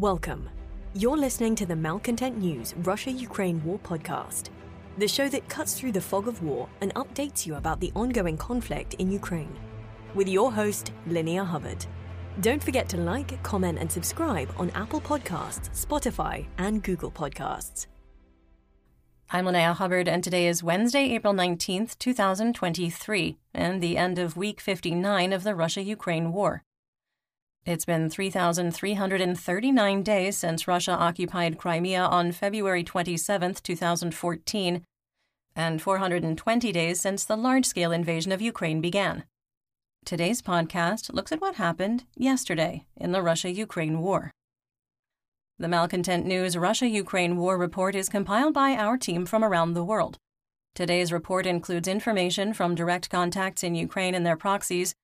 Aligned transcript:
Welcome. 0.00 0.48
You're 0.94 1.18
listening 1.18 1.54
to 1.56 1.66
the 1.66 1.76
Malcontent 1.76 2.38
News 2.38 2.72
Russia 2.84 3.10
Ukraine 3.10 3.62
War 3.62 3.78
podcast, 3.80 4.48
the 4.96 5.06
show 5.06 5.28
that 5.28 5.46
cuts 5.50 5.78
through 5.78 5.92
the 5.92 6.00
fog 6.00 6.26
of 6.26 6.42
war 6.42 6.70
and 6.80 6.94
updates 6.94 7.44
you 7.44 7.56
about 7.56 7.80
the 7.80 7.92
ongoing 7.94 8.38
conflict 8.38 8.94
in 8.94 9.12
Ukraine. 9.12 9.54
With 10.14 10.26
your 10.26 10.50
host, 10.52 10.92
Linnea 11.06 11.44
Hubbard. 11.44 11.84
Don't 12.40 12.64
forget 12.64 12.88
to 12.88 12.96
like, 12.96 13.42
comment, 13.42 13.78
and 13.78 13.92
subscribe 13.92 14.50
on 14.56 14.70
Apple 14.70 15.02
Podcasts, 15.02 15.68
Spotify, 15.84 16.46
and 16.56 16.82
Google 16.82 17.10
Podcasts. 17.10 17.86
I'm 19.30 19.44
Linnea 19.44 19.74
Hubbard, 19.74 20.08
and 20.08 20.24
today 20.24 20.46
is 20.46 20.62
Wednesday, 20.62 21.10
April 21.10 21.34
19th, 21.34 21.98
2023, 21.98 23.36
and 23.52 23.82
the 23.82 23.98
end 23.98 24.18
of 24.18 24.34
week 24.34 24.62
59 24.62 25.34
of 25.34 25.42
the 25.44 25.54
Russia 25.54 25.82
Ukraine 25.82 26.32
war. 26.32 26.62
It's 27.66 27.84
been 27.84 28.08
3,339 28.08 30.02
days 30.02 30.36
since 30.38 30.66
Russia 30.66 30.92
occupied 30.92 31.58
Crimea 31.58 32.00
on 32.00 32.32
February 32.32 32.82
27, 32.82 33.56
2014, 33.62 34.82
and 35.54 35.82
420 35.82 36.72
days 36.72 37.00
since 37.00 37.24
the 37.24 37.36
large 37.36 37.66
scale 37.66 37.92
invasion 37.92 38.32
of 38.32 38.40
Ukraine 38.40 38.80
began. 38.80 39.24
Today's 40.06 40.40
podcast 40.40 41.12
looks 41.12 41.32
at 41.32 41.42
what 41.42 41.56
happened 41.56 42.04
yesterday 42.16 42.86
in 42.96 43.12
the 43.12 43.20
Russia 43.20 43.50
Ukraine 43.50 44.00
war. 44.00 44.30
The 45.58 45.68
Malcontent 45.68 46.24
News 46.24 46.56
Russia 46.56 46.88
Ukraine 46.88 47.36
War 47.36 47.58
Report 47.58 47.94
is 47.94 48.08
compiled 48.08 48.54
by 48.54 48.70
our 48.72 48.96
team 48.96 49.26
from 49.26 49.44
around 49.44 49.74
the 49.74 49.84
world. 49.84 50.16
Today's 50.74 51.12
report 51.12 51.44
includes 51.44 51.86
information 51.86 52.54
from 52.54 52.74
direct 52.74 53.10
contacts 53.10 53.62
in 53.62 53.74
Ukraine 53.74 54.14
and 54.14 54.24
their 54.24 54.36
proxies, 54.36 54.94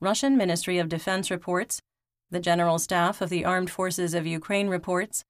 Russian 0.00 0.36
Ministry 0.36 0.78
of 0.78 0.88
Defense 0.88 1.32
reports, 1.32 1.80
the 2.30 2.40
General 2.40 2.78
Staff 2.78 3.20
of 3.20 3.30
the 3.30 3.44
Armed 3.44 3.70
Forces 3.70 4.14
of 4.14 4.26
Ukraine 4.26 4.68
reports, 4.68 5.24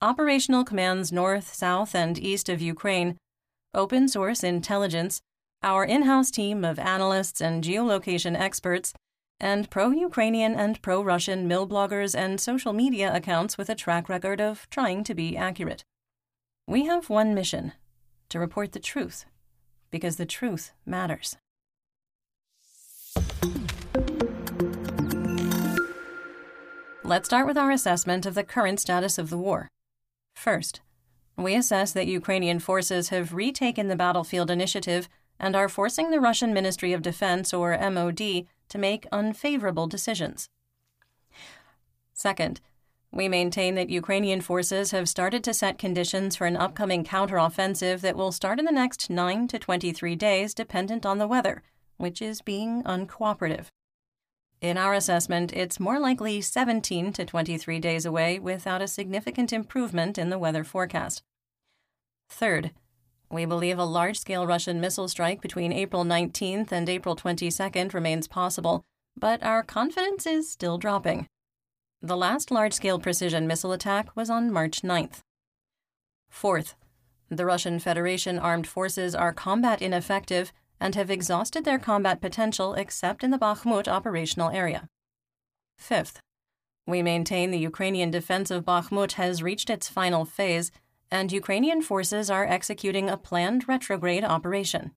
operational 0.00 0.64
commands 0.64 1.12
north, 1.12 1.54
south, 1.54 1.94
and 1.94 2.18
east 2.18 2.48
of 2.48 2.60
Ukraine, 2.60 3.16
open 3.74 4.08
source 4.08 4.42
intelligence, 4.44 5.22
our 5.62 5.84
in 5.84 6.02
house 6.02 6.30
team 6.30 6.64
of 6.64 6.78
analysts 6.78 7.40
and 7.40 7.64
geolocation 7.64 8.38
experts, 8.38 8.92
and 9.40 9.70
pro 9.70 9.90
Ukrainian 9.90 10.54
and 10.54 10.80
pro 10.82 11.02
Russian 11.02 11.48
mill 11.48 11.66
bloggers 11.66 12.14
and 12.14 12.40
social 12.40 12.72
media 12.72 13.14
accounts 13.14 13.56
with 13.56 13.68
a 13.68 13.74
track 13.74 14.08
record 14.08 14.40
of 14.40 14.68
trying 14.70 15.04
to 15.04 15.14
be 15.14 15.36
accurate. 15.36 15.84
We 16.66 16.84
have 16.86 17.10
one 17.10 17.34
mission 17.34 17.72
to 18.28 18.38
report 18.38 18.72
the 18.72 18.80
truth, 18.80 19.24
because 19.90 20.16
the 20.16 20.26
truth 20.26 20.72
matters. 20.86 21.36
Let's 27.12 27.28
start 27.28 27.46
with 27.46 27.58
our 27.58 27.70
assessment 27.70 28.24
of 28.24 28.32
the 28.32 28.42
current 28.42 28.80
status 28.80 29.18
of 29.18 29.28
the 29.28 29.36
war. 29.36 29.68
First, 30.34 30.80
we 31.36 31.54
assess 31.54 31.92
that 31.92 32.06
Ukrainian 32.06 32.58
forces 32.58 33.10
have 33.10 33.34
retaken 33.34 33.88
the 33.88 33.96
battlefield 33.96 34.50
initiative 34.50 35.10
and 35.38 35.54
are 35.54 35.68
forcing 35.68 36.10
the 36.10 36.22
Russian 36.22 36.54
Ministry 36.54 36.94
of 36.94 37.02
Defense, 37.02 37.52
or 37.52 37.76
MOD, 37.76 38.46
to 38.70 38.78
make 38.78 39.06
unfavorable 39.12 39.86
decisions. 39.86 40.48
Second, 42.14 42.62
we 43.10 43.28
maintain 43.28 43.74
that 43.74 43.90
Ukrainian 43.90 44.40
forces 44.40 44.92
have 44.92 45.06
started 45.06 45.44
to 45.44 45.52
set 45.52 45.76
conditions 45.76 46.36
for 46.36 46.46
an 46.46 46.56
upcoming 46.56 47.04
counteroffensive 47.04 48.00
that 48.00 48.16
will 48.16 48.32
start 48.32 48.58
in 48.58 48.64
the 48.64 48.72
next 48.72 49.10
9 49.10 49.48
to 49.48 49.58
23 49.58 50.16
days, 50.16 50.54
dependent 50.54 51.04
on 51.04 51.18
the 51.18 51.28
weather, 51.28 51.62
which 51.98 52.22
is 52.22 52.40
being 52.40 52.82
uncooperative. 52.84 53.66
In 54.62 54.78
our 54.78 54.94
assessment, 54.94 55.52
it's 55.52 55.80
more 55.80 55.98
likely 55.98 56.40
17 56.40 57.12
to 57.14 57.24
23 57.24 57.80
days 57.80 58.06
away 58.06 58.38
without 58.38 58.80
a 58.80 58.86
significant 58.86 59.52
improvement 59.52 60.16
in 60.16 60.30
the 60.30 60.38
weather 60.38 60.62
forecast. 60.62 61.20
Third, 62.30 62.70
we 63.28 63.44
believe 63.44 63.76
a 63.76 63.84
large 63.84 64.20
scale 64.20 64.46
Russian 64.46 64.80
missile 64.80 65.08
strike 65.08 65.40
between 65.40 65.72
April 65.72 66.04
19th 66.04 66.70
and 66.70 66.88
April 66.88 67.16
22nd 67.16 67.92
remains 67.92 68.28
possible, 68.28 68.84
but 69.16 69.42
our 69.42 69.64
confidence 69.64 70.26
is 70.26 70.48
still 70.48 70.78
dropping. 70.78 71.26
The 72.00 72.16
last 72.16 72.52
large 72.52 72.72
scale 72.72 73.00
precision 73.00 73.48
missile 73.48 73.72
attack 73.72 74.14
was 74.14 74.30
on 74.30 74.52
March 74.52 74.82
9th. 74.82 75.22
Fourth, 76.30 76.76
the 77.28 77.44
Russian 77.44 77.80
Federation 77.80 78.38
armed 78.38 78.68
forces 78.68 79.12
are 79.12 79.32
combat 79.32 79.82
ineffective 79.82 80.52
and 80.82 80.96
have 80.96 81.10
exhausted 81.10 81.64
their 81.64 81.78
combat 81.78 82.20
potential 82.20 82.74
except 82.74 83.22
in 83.22 83.30
the 83.30 83.38
Bakhmut 83.38 83.86
operational 83.86 84.50
area. 84.50 84.88
Fifth, 85.78 86.20
we 86.86 87.02
maintain 87.02 87.52
the 87.52 87.58
Ukrainian 87.58 88.10
defense 88.10 88.50
of 88.50 88.64
Bakhmut 88.64 89.12
has 89.12 89.44
reached 89.44 89.70
its 89.70 89.88
final 89.88 90.24
phase, 90.24 90.72
and 91.08 91.30
Ukrainian 91.30 91.82
forces 91.82 92.28
are 92.30 92.44
executing 92.44 93.08
a 93.08 93.16
planned 93.16 93.68
retrograde 93.68 94.24
operation. 94.24 94.90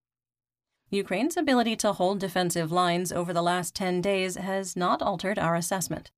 Ukraine's 0.89 1.37
ability 1.37 1.75
to 1.77 1.93
hold 1.93 2.19
defensive 2.19 2.71
lines 2.71 3.11
over 3.11 3.31
the 3.31 3.43
last 3.43 3.75
10 3.75 4.01
days 4.01 4.35
has 4.37 4.75
not 4.75 5.03
altered 5.03 5.37
our 5.37 5.55
assessment. 5.55 6.09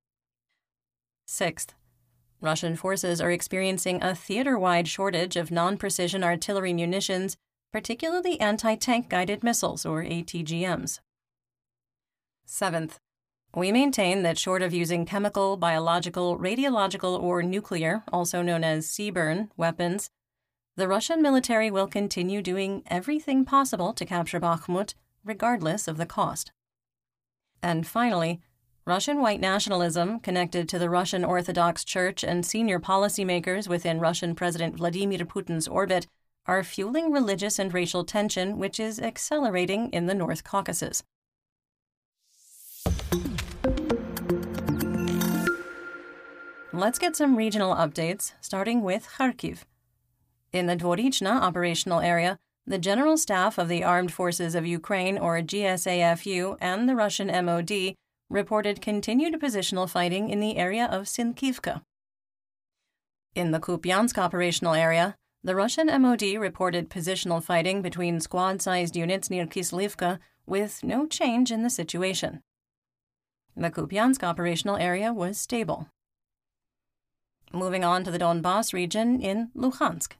Sixth, 1.26 1.74
Russian 2.40 2.74
forces 2.74 3.20
are 3.20 3.30
experiencing 3.30 4.02
a 4.02 4.14
theater 4.14 4.58
wide 4.58 4.88
shortage 4.88 5.36
of 5.36 5.50
non 5.50 5.76
precision 5.76 6.24
artillery 6.24 6.72
munitions 6.72 7.36
particularly 7.72 8.40
anti 8.40 8.74
tank 8.74 9.08
guided 9.08 9.42
missiles, 9.42 9.84
or 9.84 10.02
ATGMs. 10.02 11.00
Seventh, 12.44 12.98
we 13.54 13.72
maintain 13.72 14.22
that 14.22 14.38
short 14.38 14.62
of 14.62 14.74
using 14.74 15.06
chemical, 15.06 15.56
biological, 15.56 16.38
radiological, 16.38 17.18
or 17.20 17.42
nuclear, 17.42 18.04
also 18.12 18.42
known 18.42 18.64
as 18.64 18.88
CBRN, 18.88 19.48
weapons, 19.56 20.10
the 20.78 20.86
Russian 20.86 21.20
military 21.20 21.72
will 21.72 21.88
continue 21.88 22.40
doing 22.40 22.84
everything 22.86 23.44
possible 23.44 23.92
to 23.92 24.06
capture 24.06 24.38
Bakhmut, 24.38 24.94
regardless 25.24 25.88
of 25.88 25.96
the 25.96 26.06
cost. 26.06 26.52
And 27.60 27.84
finally, 27.84 28.40
Russian 28.84 29.20
white 29.20 29.40
nationalism, 29.40 30.20
connected 30.20 30.68
to 30.68 30.78
the 30.78 30.88
Russian 30.88 31.24
Orthodox 31.24 31.82
Church 31.82 32.22
and 32.22 32.46
senior 32.46 32.78
policymakers 32.78 33.66
within 33.66 33.98
Russian 33.98 34.36
President 34.36 34.76
Vladimir 34.76 35.18
Putin's 35.26 35.66
orbit, 35.66 36.06
are 36.48 36.64
fueling 36.64 37.12
religious 37.12 37.58
and 37.58 37.72
racial 37.74 38.04
tension, 38.04 38.58
which 38.58 38.80
is 38.80 38.98
accelerating 38.98 39.90
in 39.90 40.06
the 40.06 40.14
North 40.14 40.42
Caucasus. 40.42 41.02
Let's 46.72 46.98
get 46.98 47.16
some 47.16 47.36
regional 47.36 47.74
updates, 47.74 48.32
starting 48.40 48.82
with 48.82 49.08
Kharkiv. 49.18 49.64
In 50.52 50.66
the 50.66 50.76
Dvorichna 50.76 51.40
operational 51.40 52.00
area, 52.00 52.38
the 52.66 52.78
General 52.78 53.16
Staff 53.16 53.58
of 53.58 53.68
the 53.68 53.84
Armed 53.84 54.12
Forces 54.12 54.54
of 54.54 54.66
Ukraine, 54.66 55.18
or 55.18 55.40
GSAFU, 55.40 56.56
and 56.60 56.88
the 56.88 56.94
Russian 56.94 57.28
MOD 57.44 57.94
reported 58.30 58.80
continued 58.80 59.40
positional 59.40 59.88
fighting 59.88 60.30
in 60.30 60.40
the 60.40 60.56
area 60.56 60.86
of 60.86 61.04
Sinkivka. 61.04 61.82
In 63.34 63.50
the 63.50 63.60
Kupiansk 63.60 64.16
operational 64.18 64.74
area, 64.74 65.16
the 65.48 65.56
Russian 65.56 65.86
MOD 66.02 66.36
reported 66.38 66.90
positional 66.90 67.42
fighting 67.42 67.80
between 67.80 68.20
squad 68.20 68.60
sized 68.60 68.94
units 68.94 69.30
near 69.30 69.46
Kislivka 69.46 70.18
with 70.44 70.84
no 70.84 71.06
change 71.06 71.50
in 71.50 71.62
the 71.62 71.70
situation. 71.70 72.42
The 73.56 73.70
Kupiansk 73.70 74.22
operational 74.22 74.76
area 74.76 75.10
was 75.10 75.38
stable. 75.38 75.88
Moving 77.50 77.82
on 77.82 78.04
to 78.04 78.10
the 78.10 78.18
Donbass 78.18 78.74
region 78.74 79.22
in 79.22 79.48
Luhansk. 79.56 80.12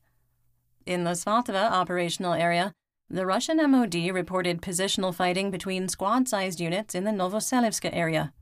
In 0.86 1.04
the 1.04 1.10
Svatova 1.10 1.72
operational 1.72 2.32
area, 2.32 2.72
the 3.10 3.26
Russian 3.26 3.58
MOD 3.70 3.96
reported 4.10 4.62
positional 4.62 5.14
fighting 5.14 5.50
between 5.50 5.88
squad 5.88 6.26
sized 6.26 6.58
units 6.58 6.94
in 6.94 7.04
the 7.04 7.10
Novoselivska 7.10 7.90
area. 7.92 8.32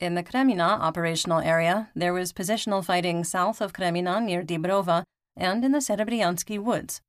In 0.00 0.14
the 0.14 0.22
Kremina 0.22 0.80
operational 0.80 1.40
area, 1.40 1.90
there 1.94 2.14
was 2.14 2.32
positional 2.32 2.82
fighting 2.82 3.22
south 3.22 3.60
of 3.60 3.74
Kremina 3.74 4.24
near 4.24 4.42
Dibrova 4.42 5.04
and 5.36 5.64
in 5.64 5.72
the 5.72 5.78
Serebryansky 5.78 6.58
woods. 6.58 7.00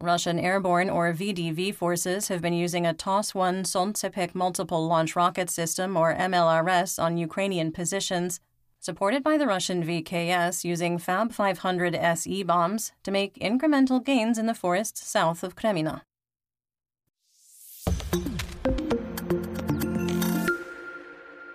Russian 0.00 0.38
airborne 0.38 0.88
or 0.88 1.12
VDV 1.12 1.74
forces 1.74 2.28
have 2.28 2.40
been 2.40 2.52
using 2.52 2.86
a 2.86 2.94
TOS 2.94 3.34
1 3.34 3.64
Solntsepak 3.64 4.32
multiple 4.32 4.86
launch 4.86 5.16
rocket 5.16 5.50
system 5.50 5.96
or 5.96 6.14
MLRS 6.14 7.02
on 7.02 7.16
Ukrainian 7.16 7.72
positions, 7.72 8.38
supported 8.78 9.24
by 9.24 9.36
the 9.36 9.46
Russian 9.46 9.82
VKS 9.82 10.62
using 10.62 10.98
Fab 10.98 11.32
500 11.32 11.96
SE 11.96 12.42
bombs 12.44 12.92
to 13.02 13.10
make 13.10 13.34
incremental 13.40 14.04
gains 14.04 14.38
in 14.38 14.46
the 14.46 14.54
forests 14.54 15.04
south 15.04 15.42
of 15.42 15.56
Kremina. 15.56 16.02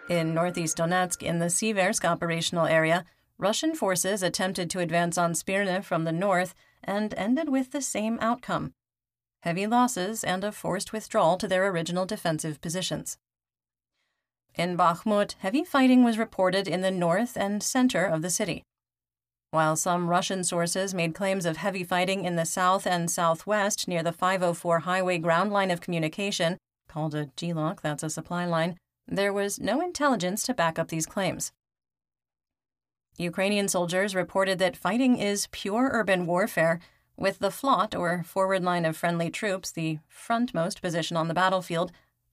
In 0.09 0.33
northeast 0.33 0.77
Donetsk, 0.77 1.23
in 1.23 1.39
the 1.39 1.45
Siversk 1.45 2.03
operational 2.03 2.65
area, 2.65 3.05
Russian 3.37 3.75
forces 3.75 4.23
attempted 4.23 4.69
to 4.69 4.79
advance 4.79 5.17
on 5.17 5.35
Spirne 5.35 5.81
from 5.81 6.03
the 6.03 6.11
north 6.11 6.53
and 6.83 7.13
ended 7.15 7.49
with 7.49 7.71
the 7.71 7.81
same 7.81 8.17
outcome 8.21 8.73
heavy 9.43 9.67
losses 9.67 10.23
and 10.23 10.41
a 10.45 10.53
forced 10.53 10.93
withdrawal 10.93 11.37
to 11.37 11.49
their 11.49 11.67
original 11.67 12.05
defensive 12.05 12.61
positions. 12.61 13.17
In 14.55 14.77
Bakhmut, 14.77 15.35
heavy 15.39 15.65
fighting 15.65 16.05
was 16.05 16.17
reported 16.17 16.65
in 16.65 16.79
the 16.79 16.91
north 16.91 17.35
and 17.35 17.61
center 17.61 18.05
of 18.05 18.21
the 18.21 18.29
city. 18.29 18.63
While 19.51 19.75
some 19.75 20.07
Russian 20.07 20.45
sources 20.45 20.93
made 20.93 21.13
claims 21.13 21.45
of 21.45 21.57
heavy 21.57 21.83
fighting 21.83 22.23
in 22.23 22.37
the 22.37 22.45
south 22.45 22.87
and 22.87 23.11
southwest 23.11 23.85
near 23.85 24.01
the 24.01 24.13
504 24.13 24.79
highway 24.79 25.17
ground 25.17 25.51
line 25.51 25.71
of 25.71 25.81
communication, 25.81 26.57
called 26.87 27.13
a 27.13 27.25
GLOC, 27.35 27.81
that's 27.81 28.03
a 28.03 28.09
supply 28.09 28.45
line, 28.45 28.77
there 29.07 29.33
was 29.33 29.59
no 29.59 29.81
intelligence 29.81 30.43
to 30.43 30.53
back 30.53 30.79
up 30.79 30.87
these 30.87 31.05
claims. 31.05 31.51
Ukrainian 33.17 33.67
soldiers 33.67 34.15
reported 34.15 34.59
that 34.59 34.77
fighting 34.77 35.17
is 35.17 35.47
pure 35.51 35.89
urban 35.93 36.25
warfare, 36.25 36.79
with 37.15 37.39
the 37.39 37.51
FLOT, 37.51 37.95
or 37.95 38.23
forward 38.23 38.63
line 38.63 38.85
of 38.85 38.97
friendly 38.97 39.29
troops, 39.29 39.71
the 39.71 39.99
frontmost 40.11 40.81
position 40.81 41.15
on 41.15 41.27
the 41.27 41.33
battlefield, 41.33 41.91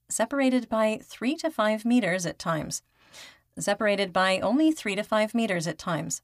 separated 0.09 0.67
by 0.69 0.99
3 1.03 1.35
to 1.35 1.51
5 1.51 1.85
meters 1.85 2.25
at 2.25 2.39
times. 2.39 2.81
Separated 3.57 4.11
by 4.11 4.39
only 4.39 4.71
3 4.71 4.95
to 4.95 5.03
5 5.03 5.35
meters 5.35 5.67
at 5.67 5.77
times. 5.77 6.23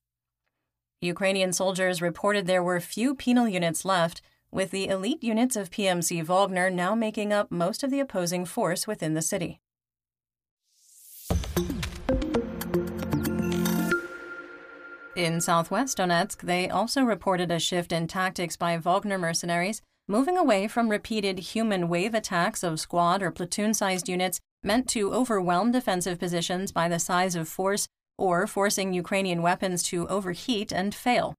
Ukrainian 1.01 1.53
soldiers 1.53 2.01
reported 2.01 2.48
there 2.48 2.63
were 2.63 2.80
few 2.80 3.13
penal 3.13 3.48
units 3.48 3.86
left, 3.86 4.21
with 4.50 4.71
the 4.71 4.88
elite 4.88 5.24
units 5.24 5.56
of 5.56 5.69
PMC 5.69 6.24
Wagner 6.24 6.71
now 6.71 6.95
making 6.95 7.31
up 7.31 7.51
most 7.51 7.83
of 7.83 7.92
the 7.92 8.00
opposing 8.00 8.45
force 8.45 8.88
within 8.88 9.13
the 9.13 9.21
city. 9.21 9.60
In 15.18 15.42
southwest 15.42 15.98
Donetsk, 15.98 16.42
they 16.44 16.69
also 16.69 17.02
reported 17.02 17.50
a 17.50 17.58
shift 17.58 17.92
in 17.92 18.06
tactics 18.06 18.56
by 18.56 18.78
Wagner 18.78 19.18
mercenaries, 19.18 19.81
moving 20.08 20.38
away 20.38 20.68
from 20.68 20.90
repeated 20.90 21.40
human 21.40 21.90
wave 21.90 22.14
attacks 22.14 22.62
of 22.62 22.80
squad 22.80 23.24
or 23.24 23.31
platoon 23.31 23.74
sized 23.74 24.08
units 24.08 24.40
meant 24.62 24.88
to 24.90 25.12
overwhelm 25.12 25.72
defensive 25.72 26.19
positions 26.19 26.72
by 26.72 26.88
the 26.88 27.00
size 27.00 27.36
of 27.36 27.48
force 27.48 27.88
or 28.16 28.46
forcing 28.46 28.94
Ukrainian 28.94 29.42
weapons 29.42 29.81
to 29.90 30.08
overheat 30.08 30.72
and 30.72 30.94
fail. 30.94 31.34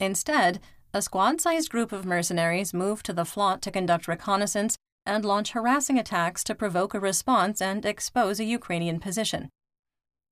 Instead, 0.00 0.58
a 0.92 1.00
squad 1.00 1.40
sized 1.40 1.70
group 1.70 1.92
of 1.92 2.04
mercenaries 2.04 2.74
moved 2.74 3.06
to 3.06 3.12
the 3.12 3.24
FLOT 3.24 3.62
to 3.62 3.70
conduct 3.70 4.08
reconnaissance 4.08 4.76
and 5.06 5.24
launch 5.24 5.52
harassing 5.52 6.00
attacks 6.00 6.42
to 6.42 6.52
provoke 6.52 6.94
a 6.94 7.00
response 7.00 7.62
and 7.62 7.86
expose 7.86 8.40
a 8.40 8.44
Ukrainian 8.44 8.98
position. 8.98 9.50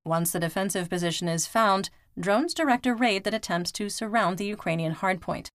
Once 0.05 0.33
the 0.33 0.41
defensive 0.41 0.91
position 0.91 1.29
is 1.29 1.47
found, 1.47 1.91
drones 2.19 2.55
direct 2.55 2.87
a 2.87 2.95
raid 2.95 3.25
that 3.25 3.35
attempts 3.35 3.73
to 3.73 3.89
surround 3.89 4.39
the 4.39 4.47
Ukrainian 4.47 4.95
hardpoint. 4.95 5.49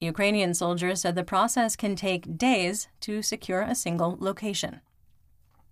Ukrainian 0.00 0.54
soldiers 0.54 1.02
said 1.02 1.14
the 1.14 1.24
process 1.24 1.76
can 1.76 1.94
take 1.94 2.38
days 2.38 2.88
to 3.00 3.22
secure 3.22 3.62
a 3.62 3.74
single 3.74 4.16
location. 4.18 4.80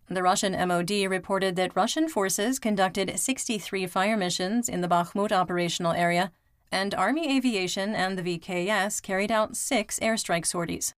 The 0.09 0.23
Russian 0.23 0.53
MOD 0.69 0.91
reported 1.09 1.57
that 1.57 1.77
Russian 1.77 2.09
forces 2.09 2.59
conducted 2.59 3.19
63 3.19 3.87
fire 3.87 4.17
missions 4.17 4.69
in 4.69 4.81
the 4.81 4.89
Bakhmut 4.89 5.33
operational 5.33 5.93
area, 5.93 6.33
and 6.71 6.95
Army 6.95 7.37
Aviation 7.37 7.95
and 7.95 8.19
the 8.19 8.39
VKS 8.39 9.03
carried 9.03 9.33
out 9.33 9.57
six 9.57 9.99
airstrike 10.01 10.47
sorties. 10.47 10.95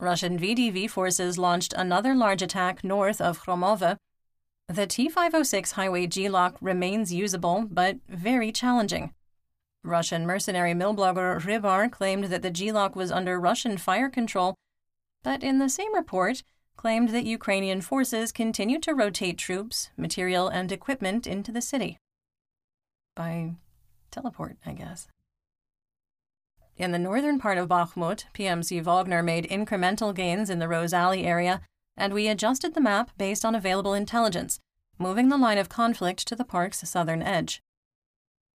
Russian 0.00 0.38
VDV 0.38 0.88
forces 0.88 1.38
launched 1.38 1.72
another 1.72 2.14
large 2.14 2.42
attack 2.42 2.84
north 2.84 3.20
of 3.20 3.42
Khromove 3.42 3.96
the 4.68 4.86
T506 4.86 5.72
highway 5.72 6.06
GLOC 6.06 6.56
remains 6.60 7.12
usable, 7.12 7.66
but 7.70 7.96
very 8.08 8.52
challenging. 8.52 9.14
Russian 9.82 10.26
mercenary 10.26 10.74
mill 10.74 10.94
blogger 10.94 11.40
Rybar 11.40 11.90
claimed 11.90 12.24
that 12.24 12.42
the 12.42 12.50
GLOC 12.50 12.94
was 12.94 13.10
under 13.10 13.40
Russian 13.40 13.78
fire 13.78 14.10
control, 14.10 14.54
but 15.22 15.42
in 15.42 15.58
the 15.58 15.70
same 15.70 15.94
report, 15.94 16.42
claimed 16.76 17.08
that 17.08 17.24
Ukrainian 17.24 17.80
forces 17.80 18.30
continue 18.30 18.78
to 18.80 18.94
rotate 18.94 19.38
troops, 19.38 19.90
material, 19.96 20.48
and 20.48 20.70
equipment 20.70 21.26
into 21.26 21.50
the 21.50 21.62
city. 21.62 21.98
By 23.16 23.54
teleport, 24.10 24.58
I 24.64 24.72
guess. 24.72 25.08
In 26.76 26.92
the 26.92 26.98
northern 26.98 27.40
part 27.40 27.58
of 27.58 27.68
Bakhmut, 27.68 28.26
PMC 28.34 28.80
Wagner 28.82 29.22
made 29.22 29.48
incremental 29.48 30.14
gains 30.14 30.50
in 30.50 30.60
the 30.60 30.68
Rose 30.68 30.92
Alley 30.92 31.24
area 31.24 31.62
and 31.98 32.14
we 32.14 32.28
adjusted 32.28 32.72
the 32.72 32.80
map 32.80 33.10
based 33.18 33.44
on 33.44 33.54
available 33.54 33.92
intelligence, 33.92 34.60
moving 34.98 35.28
the 35.28 35.36
line 35.36 35.58
of 35.58 35.68
conflict 35.68 36.26
to 36.28 36.34
the 36.34 36.44
park's 36.44 36.88
southern 36.88 37.22
edge. 37.22 37.60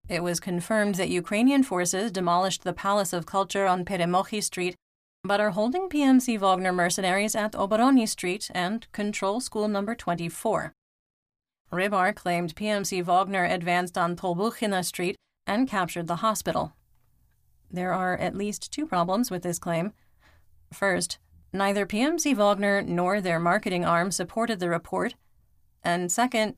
It 0.08 0.22
was 0.22 0.38
confirmed 0.38 0.96
that 0.96 1.08
Ukrainian 1.08 1.62
forces 1.62 2.12
demolished 2.12 2.62
the 2.62 2.72
Palace 2.72 3.12
of 3.12 3.26
Culture 3.26 3.66
on 3.66 3.84
Peremokhi 3.84 4.42
Street, 4.42 4.76
but 5.24 5.40
are 5.40 5.50
holding 5.50 5.88
PMC 5.88 6.38
Wagner 6.38 6.72
mercenaries 6.72 7.34
at 7.34 7.52
Oborony 7.52 8.08
Street 8.08 8.50
and 8.54 8.90
control 8.92 9.40
school 9.40 9.68
number 9.68 9.94
24. 9.94 10.72
Rybar 11.72 12.14
claimed 12.14 12.56
PMC 12.56 13.02
Wagner 13.04 13.44
advanced 13.44 13.96
on 13.96 14.16
Tolbuchina 14.16 14.84
Street 14.84 15.16
and 15.46 15.68
captured 15.68 16.08
the 16.08 16.16
hospital. 16.16 16.74
There 17.70 17.92
are 17.92 18.16
at 18.16 18.36
least 18.36 18.72
two 18.72 18.86
problems 18.86 19.30
with 19.30 19.42
this 19.42 19.58
claim. 19.60 19.92
First, 20.72 21.18
Neither 21.52 21.84
PMC 21.84 22.34
Wagner 22.36 22.82
nor 22.82 23.20
their 23.20 23.40
marketing 23.40 23.84
arm 23.84 24.10
supported 24.10 24.60
the 24.60 24.68
report. 24.68 25.14
And 25.82 26.12
second, 26.12 26.54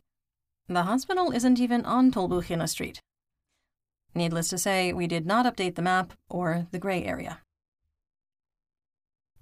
the 0.68 0.82
hospital 0.82 1.30
isn't 1.32 1.58
even 1.58 1.84
on 1.84 2.10
Tolbuchina 2.10 2.68
Street. 2.68 3.00
Needless 4.14 4.48
to 4.48 4.58
say, 4.58 4.92
we 4.92 5.06
did 5.06 5.26
not 5.26 5.46
update 5.46 5.74
the 5.74 5.82
map 5.82 6.12
or 6.28 6.66
the 6.70 6.78
gray 6.78 7.04
area. 7.04 7.40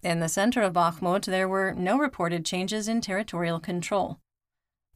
In 0.02 0.20
the 0.20 0.29
center 0.29 0.62
of 0.62 0.73
Bakhmut, 0.73 1.26
there 1.26 1.49
were 1.49 1.75
no 1.75 1.99
reported 1.99 2.44
changes 2.44 2.88
in 2.88 3.00
territorial 3.00 3.61
control. 3.61 4.19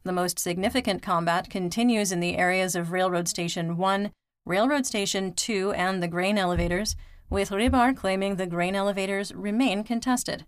The 0.04 0.12
most 0.12 0.38
significant 0.38 1.02
combat 1.02 1.50
continues 1.50 2.12
in 2.12 2.20
the 2.20 2.36
areas 2.36 2.74
of 2.76 2.92
Railroad 2.92 3.26
Station 3.26 3.76
1, 3.76 4.12
Railroad 4.46 4.86
Station 4.86 5.32
2, 5.32 5.72
and 5.72 6.02
the 6.02 6.08
grain 6.08 6.38
elevators, 6.38 6.94
with 7.28 7.50
Rybar 7.50 7.96
claiming 7.96 8.36
the 8.36 8.46
grain 8.46 8.74
elevators 8.74 9.34
remain 9.34 9.84
contested. 9.84 10.46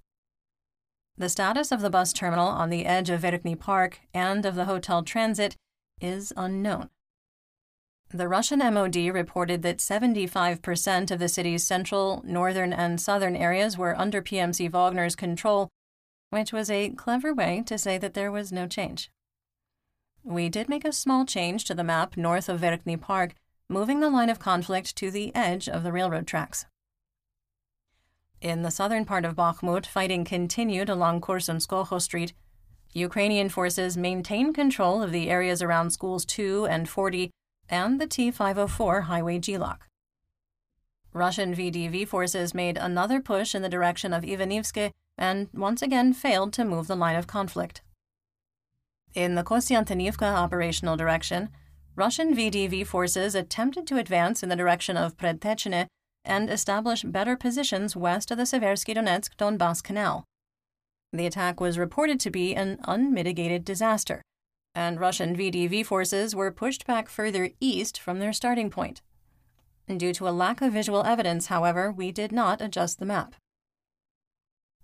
The 1.19 1.29
status 1.29 1.73
of 1.73 1.81
the 1.81 1.91
bus 1.91 2.13
terminal 2.13 2.49
on 2.49 2.69
the 2.69 2.85
edge 2.85 3.09
of 3.09 3.23
Verkhny 3.23 3.59
Park 3.59 4.01
and 4.13 4.45
of 4.45 4.55
the 4.55 4.67
hotel 4.67 5.03
transit 5.03 5.57
is 6.01 6.33
unknown. 6.37 6.91
The 8.11 8.29
Russian 8.29 8.61
MOD 8.61 8.97
reported 9.13 9.63
that 9.63 9.79
75% 9.79 11.11
of 11.11 11.19
the 11.19 11.29
city's 11.29 11.67
central, 11.67 12.23
northern, 12.25 12.73
and 12.73 13.01
southern 13.01 13.35
areas 13.35 13.77
were 13.77 13.99
under 13.99 14.23
PMC 14.23 14.71
Wagner's 14.71 15.17
control, 15.17 15.71
which 16.31 16.53
was 16.53 16.71
a 16.71 16.91
clever 16.91 17.35
way 17.35 17.65
to 17.67 17.77
say 17.79 17.99
that 17.99 18.15
there 18.15 18.31
was 18.31 18.53
no 18.53 18.67
change. 18.69 19.11
We 20.23 20.49
did 20.49 20.69
make 20.69 20.85
a 20.85 20.93
small 20.93 21.25
change 21.25 21.65
to 21.65 21.75
the 21.75 21.85
map 21.85 22.17
north 22.17 22.49
of 22.49 22.61
Verkhny 22.61 23.01
Park, 23.01 23.35
moving 23.69 24.01
the 24.01 24.11
line 24.11 24.31
of 24.31 24.39
conflict 24.39 24.97
to 24.97 25.11
the 25.11 25.35
edge 25.35 25.69
of 25.69 25.83
the 25.83 25.93
railroad 25.93 26.27
tracks. 26.27 26.67
In 28.41 28.63
the 28.63 28.71
southern 28.71 29.05
part 29.05 29.25
of 29.25 29.35
Bakhmut, 29.35 29.87
fighting 29.87 30.25
continued 30.25 30.89
along 30.89 31.21
Korsunskoho 31.21 32.01
Street. 32.01 32.33
Ukrainian 32.93 33.49
forces 33.49 33.97
maintained 33.97 34.55
control 34.55 35.03
of 35.03 35.13
the 35.13 35.29
areas 35.31 35.63
around 35.63 35.91
schools 35.91 36.25
2 36.25 36.67
and 36.67 36.89
40 36.89 37.31
and 37.69 38.01
the 38.01 38.07
T504 38.07 39.05
highway 39.05 39.39
GLOC. 39.39 39.79
Russian 41.13 41.55
VDV 41.55 42.07
forces 42.07 42.55
made 42.55 42.77
another 42.77 43.21
push 43.21 43.55
in 43.55 43.63
the 43.63 43.69
direction 43.69 44.13
of 44.13 44.23
Ivanivske 44.23 44.93
and 45.17 45.49
once 45.55 45.81
again 45.81 46.13
failed 46.13 46.53
to 46.53 46.65
move 46.65 46.87
the 46.87 46.95
line 46.95 47.17
of 47.17 47.27
conflict. 47.27 47.81
In 49.15 49.35
the 49.35 49.43
Kostyantinivka 49.43 50.31
operational 50.31 50.97
direction, 50.97 51.49
Russian 51.97 52.37
VDV 52.37 52.87
forces 52.87 53.35
attempted 53.35 53.87
to 53.87 53.97
advance 53.97 54.43
in 54.43 54.51
the 54.51 54.57
direction 54.57 54.99
of 54.99 55.17
Predtechne 55.17 55.87
and 56.27 56.51
establish 56.51 57.03
better 57.03 57.37
positions 57.37 57.97
west 57.97 58.31
of 58.31 58.37
the 58.37 58.45
Seversky 58.45 58.95
Donetsk 58.95 59.35
Donbass 59.39 59.83
Canal. 59.83 60.25
The 61.15 61.25
attack 61.25 61.59
was 61.59 61.79
reported 61.79 62.21
to 62.21 62.31
be 62.31 62.55
an 62.55 62.81
unmitigated 62.85 63.65
disaster, 63.65 64.21
and 64.75 65.01
Russian 65.01 65.35
VDV 65.35 65.87
forces 65.87 66.35
were 66.35 66.51
pushed 66.51 66.87
back 66.87 67.09
further 67.09 67.49
east 67.61 67.99
from 67.99 68.19
their 68.19 68.35
starting 68.35 68.69
point. 68.69 69.01
Due 69.89 70.13
to 70.13 70.29
a 70.29 70.31
lack 70.31 70.61
of 70.61 70.75
visual 70.75 71.03
evidence, 71.03 71.47
however, 71.47 71.91
we 71.91 72.13
did 72.13 72.31
not 72.31 72.61
adjust 72.61 72.99
the 72.99 73.07
map. 73.07 73.37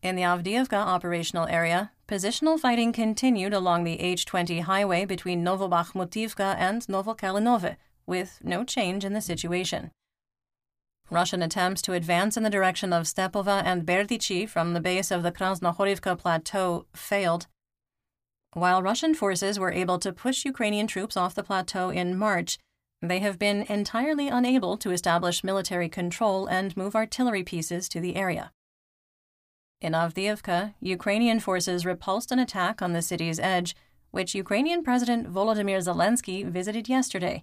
In 0.03 0.17
the 0.17 0.23
Avdiivka 0.23 0.73
operational 0.73 1.47
area, 1.47 1.93
positional 2.09 2.59
fighting 2.59 2.93
continued 2.93 3.55
along 3.55 3.85
the 3.85 3.99
H20 3.99 4.63
highway 4.63 5.05
between 5.05 5.45
Novobakhmutivka 5.45 6.57
and 6.59 6.83
Novokalinove, 6.89 7.77
with 8.05 8.41
no 8.43 8.65
change 8.65 9.05
in 9.05 9.13
the 9.13 9.21
situation. 9.21 9.93
Russian 11.09 11.41
attempts 11.41 11.83
to 11.83 11.93
advance 11.93 12.37
in 12.37 12.43
the 12.43 12.51
direction 12.51 12.93
of 12.93 13.05
Stepova 13.05 13.63
and 13.65 13.87
Berdichi 13.87 14.49
from 14.49 14.73
the 14.73 14.81
base 14.81 15.13
of 15.13 15.23
the 15.23 15.31
Krasnohorivka 15.31 16.19
plateau 16.19 16.87
failed. 16.93 17.47
While 18.55 18.83
Russian 18.83 19.15
forces 19.15 19.57
were 19.57 19.71
able 19.71 20.01
to 20.01 20.13
push 20.13 20.45
Ukrainian 20.45 20.89
troops 20.89 21.17
off 21.17 21.37
the 21.37 21.45
plateau 21.45 21.91
in 21.91 22.19
March, 22.19 22.59
they 23.01 23.21
have 23.21 23.39
been 23.39 23.63
entirely 23.69 24.27
unable 24.27 24.77
to 24.79 24.91
establish 24.91 25.45
military 25.45 25.89
control 25.89 26.49
and 26.49 26.77
move 26.77 26.97
artillery 26.97 27.45
pieces 27.45 27.89
to 27.91 28.01
the 28.01 28.17
area. 28.17 28.51
In 29.83 29.95
Avdiivka, 29.95 30.75
Ukrainian 30.81 31.41
forces 31.41 31.85
repulsed 31.85 32.31
an 32.31 32.39
attack 32.39 32.81
on 32.81 32.93
the 32.93 33.03
city's 33.03 33.41
edge, 33.41 33.75
which 34.13 34.33
Ukrainian 34.33 34.85
President 34.85 35.29
Volodymyr 35.29 35.81
Zelensky 35.83 36.49
visited 36.49 36.89
yesterday, 36.89 37.43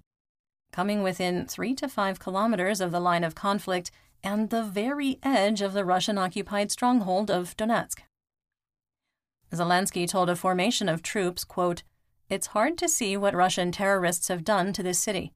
coming 0.72 1.03
within 1.03 1.46
three 1.46 1.75
to 1.75 1.89
five 1.89 2.17
kilometers 2.17 2.79
of 2.79 2.93
the 2.93 3.01
line 3.01 3.25
of 3.25 3.36
conflict 3.36 3.91
and 4.24 4.50
the 4.50 4.63
very 4.63 5.19
edge 5.22 5.62
of 5.62 5.74
the 5.74 5.84
Russian 5.84 6.17
occupied 6.17 6.72
stronghold 6.72 7.29
of 7.29 7.58
Donetsk. 7.58 8.00
Zelensky 9.51 10.08
told 10.08 10.29
a 10.29 10.36
formation 10.38 10.88
of 10.88 11.03
troops, 11.03 11.43
quote, 11.43 11.84
It's 12.29 12.48
hard 12.48 12.77
to 12.77 12.88
see 12.88 13.17
what 13.17 13.36
Russian 13.36 13.74
terrorists 13.74 14.29
have 14.29 14.46
done 14.46 14.72
to 14.74 14.84
this 14.84 15.00
city. 15.00 15.34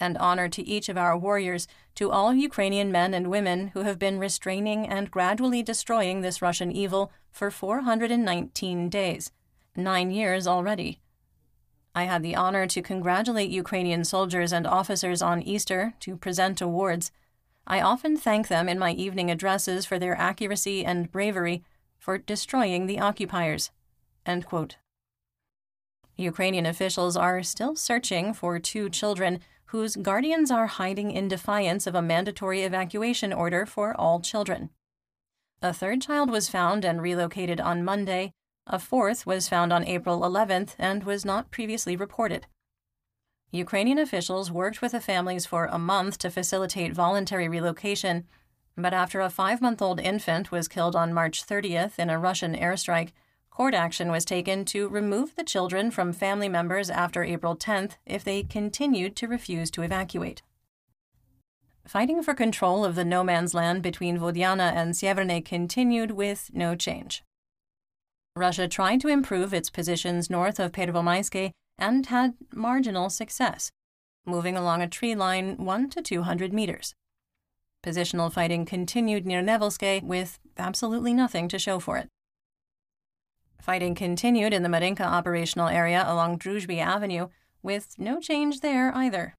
And 0.00 0.18
honor 0.18 0.48
to 0.48 0.66
each 0.66 0.88
of 0.88 0.98
our 0.98 1.16
warriors, 1.16 1.68
to 1.94 2.10
all 2.10 2.34
Ukrainian 2.34 2.90
men 2.90 3.14
and 3.14 3.30
women 3.30 3.68
who 3.68 3.82
have 3.82 3.98
been 3.98 4.18
restraining 4.18 4.86
and 4.88 5.10
gradually 5.10 5.62
destroying 5.62 6.20
this 6.20 6.42
Russian 6.42 6.72
evil 6.72 7.12
for 7.30 7.50
419 7.50 8.88
days, 8.88 9.30
nine 9.76 10.10
years 10.10 10.46
already. 10.46 11.00
I 11.94 12.04
had 12.04 12.22
the 12.22 12.34
honor 12.34 12.66
to 12.66 12.82
congratulate 12.82 13.50
Ukrainian 13.50 14.04
soldiers 14.04 14.52
and 14.52 14.66
officers 14.66 15.22
on 15.22 15.42
Easter 15.42 15.94
to 16.00 16.16
present 16.16 16.60
awards. 16.60 17.12
I 17.66 17.80
often 17.80 18.16
thank 18.16 18.48
them 18.48 18.68
in 18.68 18.78
my 18.78 18.92
evening 18.92 19.30
addresses 19.30 19.86
for 19.86 19.98
their 19.98 20.16
accuracy 20.16 20.84
and 20.84 21.10
bravery 21.10 21.62
for 21.98 22.18
destroying 22.18 22.86
the 22.86 22.98
occupiers. 22.98 23.70
Ukrainian 26.16 26.66
officials 26.66 27.16
are 27.16 27.42
still 27.42 27.76
searching 27.76 28.34
for 28.34 28.58
two 28.58 28.90
children 28.90 29.40
whose 29.74 29.96
guardians 29.96 30.52
are 30.52 30.68
hiding 30.68 31.10
in 31.10 31.26
defiance 31.26 31.84
of 31.84 31.96
a 31.96 32.00
mandatory 32.00 32.62
evacuation 32.62 33.32
order 33.32 33.66
for 33.66 33.92
all 34.00 34.20
children. 34.20 34.70
A 35.62 35.72
third 35.72 36.00
child 36.00 36.30
was 36.30 36.48
found 36.48 36.84
and 36.84 37.02
relocated 37.02 37.60
on 37.60 37.82
Monday. 37.82 38.30
A 38.68 38.78
fourth 38.78 39.26
was 39.26 39.48
found 39.48 39.72
on 39.72 39.84
April 39.84 40.20
11th 40.20 40.76
and 40.78 41.02
was 41.02 41.24
not 41.24 41.50
previously 41.50 41.96
reported. 41.96 42.46
Ukrainian 43.50 43.98
officials 43.98 44.48
worked 44.48 44.80
with 44.80 44.92
the 44.92 45.00
families 45.00 45.44
for 45.44 45.64
a 45.64 45.76
month 45.76 46.18
to 46.18 46.30
facilitate 46.30 46.92
voluntary 46.92 47.48
relocation 47.48 48.28
but 48.76 48.94
after 48.94 49.20
a 49.20 49.28
five 49.28 49.60
month 49.60 49.82
old 49.82 49.98
infant 49.98 50.52
was 50.52 50.68
killed 50.68 50.94
on 50.94 51.12
March 51.12 51.44
30th 51.44 51.98
in 51.98 52.10
a 52.10 52.18
Russian 52.18 52.54
airstrike, 52.54 53.10
court 53.54 53.72
action 53.72 54.10
was 54.10 54.24
taken 54.24 54.64
to 54.64 54.88
remove 54.88 55.36
the 55.36 55.44
children 55.44 55.90
from 55.90 56.12
family 56.12 56.48
members 56.48 56.90
after 56.90 57.22
April 57.22 57.56
10th 57.56 57.92
if 58.04 58.24
they 58.24 58.42
continued 58.42 59.14
to 59.14 59.28
refuse 59.28 59.70
to 59.70 59.82
evacuate. 59.82 60.42
Fighting 61.86 62.22
for 62.22 62.34
control 62.34 62.84
of 62.84 62.96
the 62.96 63.04
no 63.04 63.22
man's 63.22 63.54
land 63.54 63.80
between 63.80 64.18
Vodiana 64.18 64.72
and 64.74 64.94
Sieverne 64.94 65.44
continued 65.44 66.10
with 66.10 66.50
no 66.52 66.74
change. 66.74 67.22
Russia 68.34 68.66
tried 68.66 69.00
to 69.02 69.08
improve 69.08 69.54
its 69.54 69.70
positions 69.70 70.28
north 70.28 70.58
of 70.58 70.72
Pervomaiske 70.72 71.52
and 71.78 72.06
had 72.06 72.34
marginal 72.52 73.08
success, 73.08 73.70
moving 74.26 74.56
along 74.56 74.82
a 74.82 74.88
tree 74.88 75.14
line 75.14 75.56
1 75.58 75.90
to 75.90 76.02
200 76.02 76.52
meters. 76.52 76.94
Positional 77.84 78.32
fighting 78.32 78.64
continued 78.64 79.26
near 79.26 79.42
Nevelske 79.42 80.02
with 80.02 80.40
absolutely 80.58 81.14
nothing 81.14 81.46
to 81.48 81.58
show 81.58 81.78
for 81.78 81.98
it. 81.98 82.08
Fighting 83.64 83.94
continued 83.94 84.52
in 84.52 84.62
the 84.62 84.68
Marinka 84.68 85.04
operational 85.04 85.68
area 85.68 86.04
along 86.06 86.38
Druzhby 86.38 86.80
Avenue 86.80 87.28
with 87.62 87.94
no 87.96 88.20
change 88.20 88.60
there 88.60 88.94
either. 88.94 89.36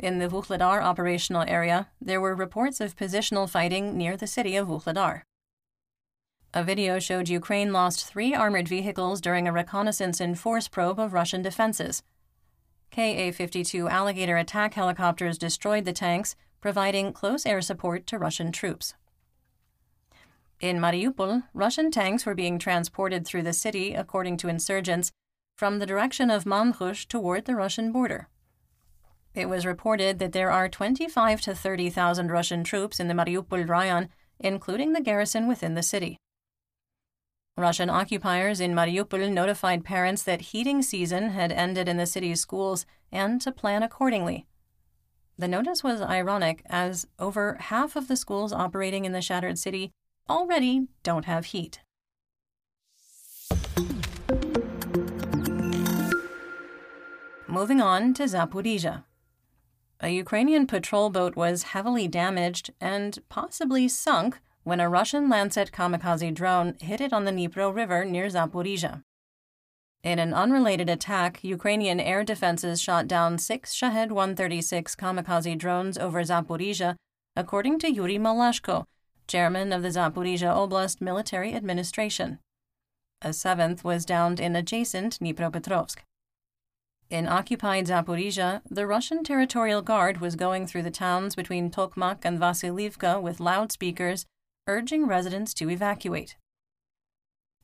In 0.00 0.18
the 0.18 0.26
Vuhledar 0.26 0.82
operational 0.82 1.44
area, 1.46 1.90
there 2.00 2.20
were 2.20 2.34
reports 2.34 2.80
of 2.80 2.96
positional 2.96 3.48
fighting 3.48 3.96
near 3.96 4.16
the 4.16 4.26
city 4.26 4.56
of 4.56 4.66
Vuhledar. 4.66 5.22
A 6.52 6.64
video 6.64 6.98
showed 6.98 7.28
Ukraine 7.28 7.72
lost 7.72 8.04
three 8.04 8.34
armored 8.34 8.66
vehicles 8.66 9.20
during 9.20 9.46
a 9.46 9.52
reconnaissance 9.52 10.18
and 10.18 10.36
force 10.36 10.66
probe 10.66 10.98
of 10.98 11.12
Russian 11.12 11.40
defenses. 11.40 12.02
Ka 12.90 13.30
52 13.30 13.86
Alligator 13.86 14.36
attack 14.36 14.74
helicopters 14.74 15.38
destroyed 15.38 15.84
the 15.84 15.92
tanks, 15.92 16.34
providing 16.60 17.12
close 17.12 17.46
air 17.46 17.62
support 17.62 18.08
to 18.08 18.18
Russian 18.18 18.50
troops. 18.50 18.94
In 20.60 20.78
Mariupol, 20.78 21.44
Russian 21.52 21.90
tanks 21.90 22.24
were 22.24 22.34
being 22.34 22.58
transported 22.58 23.26
through 23.26 23.42
the 23.42 23.52
city, 23.52 23.94
according 23.94 24.36
to 24.38 24.48
insurgents, 24.48 25.10
from 25.56 25.78
the 25.78 25.86
direction 25.86 26.30
of 26.30 26.44
Manhush 26.44 27.06
toward 27.06 27.44
the 27.44 27.54
Russian 27.54 27.92
border. 27.92 28.28
It 29.34 29.48
was 29.48 29.66
reported 29.66 30.18
that 30.20 30.32
there 30.32 30.50
are 30.50 30.68
25 30.68 31.40
to 31.42 31.54
30,000 31.54 32.30
Russian 32.30 32.62
troops 32.62 33.00
in 33.00 33.08
the 33.08 33.14
Mariupol 33.14 33.68
Rayon, 33.68 34.08
including 34.38 34.92
the 34.92 35.00
garrison 35.00 35.48
within 35.48 35.74
the 35.74 35.82
city. 35.82 36.18
Russian 37.56 37.90
occupiers 37.90 38.60
in 38.60 38.74
Mariupol 38.74 39.30
notified 39.30 39.84
parents 39.84 40.22
that 40.24 40.52
heating 40.52 40.82
season 40.82 41.30
had 41.30 41.52
ended 41.52 41.88
in 41.88 41.96
the 41.96 42.06
city's 42.06 42.40
schools 42.40 42.84
and 43.12 43.40
to 43.40 43.52
plan 43.52 43.82
accordingly. 43.82 44.46
The 45.36 45.48
notice 45.48 45.82
was 45.82 46.00
ironic, 46.00 46.62
as 46.66 47.06
over 47.18 47.56
half 47.60 47.96
of 47.96 48.06
the 48.06 48.16
schools 48.16 48.52
operating 48.52 49.04
in 49.04 49.12
the 49.12 49.20
shattered 49.20 49.58
city 49.58 49.92
already 50.28 50.88
don't 51.02 51.24
have 51.24 51.46
heat. 51.46 51.80
Moving 57.46 57.80
on 57.80 58.14
to 58.14 58.24
Zaporizhia. 58.24 59.04
A 60.00 60.08
Ukrainian 60.08 60.66
patrol 60.66 61.08
boat 61.08 61.36
was 61.36 61.70
heavily 61.74 62.08
damaged 62.08 62.72
and 62.80 63.18
possibly 63.28 63.86
sunk 63.86 64.40
when 64.64 64.80
a 64.80 64.88
Russian 64.88 65.28
Lancet 65.28 65.70
kamikaze 65.70 66.34
drone 66.34 66.74
hit 66.80 67.00
it 67.00 67.12
on 67.12 67.24
the 67.24 67.30
Dnipro 67.30 67.72
River 67.72 68.04
near 68.04 68.26
Zaporizhia. 68.26 69.02
In 70.02 70.18
an 70.18 70.34
unrelated 70.34 70.90
attack, 70.90 71.44
Ukrainian 71.44 72.00
air 72.00 72.24
defenses 72.24 72.80
shot 72.82 73.06
down 73.06 73.38
six 73.38 73.72
Shahed 73.72 74.10
136 74.10 74.96
kamikaze 74.96 75.56
drones 75.56 75.96
over 75.96 76.22
Zaporizhia, 76.22 76.96
according 77.36 77.78
to 77.78 77.90
Yuri 77.90 78.18
Malashko, 78.18 78.84
chairman 79.26 79.72
of 79.72 79.82
the 79.82 79.88
Zaporizhia 79.88 80.54
Oblast 80.54 81.00
Military 81.00 81.54
Administration. 81.54 82.38
A 83.22 83.32
seventh 83.32 83.84
was 83.84 84.04
downed 84.04 84.40
in 84.40 84.54
adjacent 84.54 85.18
Dnipropetrovsk. 85.18 85.98
In 87.10 87.26
occupied 87.28 87.86
Zaporizhia, 87.86 88.62
the 88.68 88.86
Russian 88.86 89.22
Territorial 89.22 89.82
Guard 89.82 90.20
was 90.20 90.36
going 90.36 90.66
through 90.66 90.82
the 90.82 90.90
towns 90.90 91.34
between 91.34 91.70
Tokmak 91.70 92.24
and 92.24 92.38
Vasilivka 92.38 93.20
with 93.20 93.40
loudspeakers, 93.40 94.26
urging 94.66 95.06
residents 95.06 95.54
to 95.54 95.70
evacuate. 95.70 96.36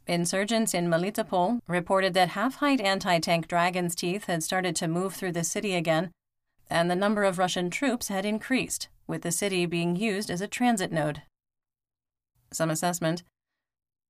Insurgents 0.07 0.75
in 0.75 0.89
Melitopol 0.89 1.61
reported 1.67 2.15
that 2.15 2.31
half 2.31 2.57
height 2.57 2.81
anti 2.81 3.19
tank 3.19 3.49
Dragon's 3.49 3.95
Teeth 3.95 4.25
had 4.25 4.43
started 4.43 4.75
to 4.77 4.89
move 4.89 5.15
through 5.15 5.33
the 5.33 5.45
city 5.45 5.75
again, 5.75 6.11
and 6.69 6.91
the 6.91 6.97
number 6.97 7.25
of 7.25 7.39
Russian 7.39 7.71
troops 7.71 8.09
had 8.09 8.25
increased, 8.25 8.89
with 9.07 9.23
the 9.23 9.33
city 9.33 9.67
being 9.67 9.97
used 9.97 10.31
as 10.31 10.41
a 10.41 10.49
transit 10.49 10.93
node. 10.93 11.23
Some 12.53 12.71
assessment 12.71 13.23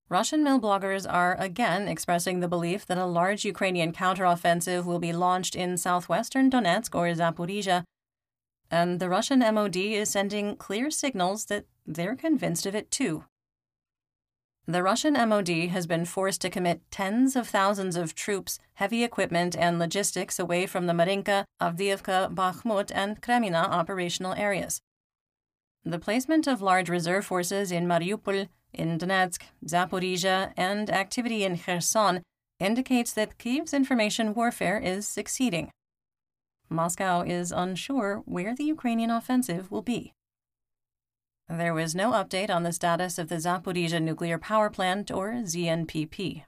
Russian 0.09 0.43
mill 0.43 0.61
bloggers 0.61 1.07
are 1.09 1.37
again 1.39 1.87
expressing 1.87 2.41
the 2.41 2.49
belief 2.49 2.85
that 2.87 2.99
a 2.99 3.07
large 3.07 3.45
Ukrainian 3.45 3.93
counteroffensive 3.93 4.85
will 4.85 4.99
be 4.99 5.13
launched 5.13 5.55
in 5.55 5.77
southwestern 5.77 6.51
Donetsk 6.51 6.97
or 6.97 7.07
Zaporizhia, 7.15 7.85
and 8.71 8.99
the 8.99 9.09
Russian 9.09 9.39
MOD 9.39 9.77
is 9.77 10.11
sending 10.11 10.57
clear 10.57 10.91
signals 10.91 11.45
that 11.47 11.67
they're 11.87 12.17
convinced 12.17 12.67
of 12.67 12.75
it 12.75 12.91
too. 12.91 13.25
The 14.67 14.83
Russian 14.83 15.15
MOD 15.15 15.49
has 15.71 15.87
been 15.87 16.05
forced 16.05 16.41
to 16.43 16.51
commit 16.51 16.83
tens 16.91 17.35
of 17.35 17.49
thousands 17.49 17.97
of 17.97 18.15
troops, 18.15 18.59
heavy 18.75 19.03
equipment, 19.03 19.57
and 19.57 19.79
logistics 19.79 20.39
away 20.39 20.67
from 20.67 20.87
the 20.87 20.93
Marinka, 20.93 21.45
Avdiivka, 21.61 22.35
Bakhmut, 22.35 22.93
and 22.95 23.21
Kremina 23.21 23.65
operational 23.65 24.35
areas. 24.35 24.81
The 25.85 25.99
placement 25.99 26.47
of 26.47 26.61
large 26.61 26.91
reserve 26.91 27.25
forces 27.25 27.73
in 27.73 27.87
Mariupol, 27.87 28.49
in 28.75 28.99
Donetsk, 28.99 29.43
Zaporizhia, 29.67 30.53
and 30.57 30.91
activity 30.91 31.43
in 31.43 31.57
Kherson 31.57 32.23
indicates 32.59 33.13
that 33.15 33.39
Kyiv's 33.39 33.73
information 33.73 34.35
warfare 34.35 34.79
is 34.79 35.09
succeeding. 35.09 35.71
Moscow 36.69 37.23
is 37.23 37.51
unsure 37.51 38.23
where 38.27 38.55
the 38.55 38.65
Ukrainian 38.65 39.11
offensive 39.11 39.71
will 39.71 39.83
be. 39.83 40.13
There 41.49 41.75
was 41.75 41.95
no 41.95 42.13
update 42.13 42.51
on 42.51 42.63
the 42.63 42.73
status 42.73 43.19
of 43.19 43.29
the 43.29 43.37
Zaporizhia 43.37 44.01
nuclear 44.01 44.39
power 44.39 44.71
plant 44.71 45.11
or 45.11 45.33
ZNPP. 45.33 46.45